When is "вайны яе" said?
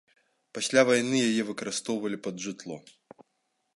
0.89-1.43